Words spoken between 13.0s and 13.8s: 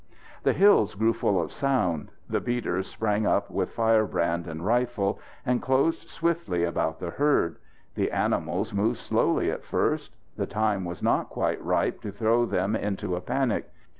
a panic.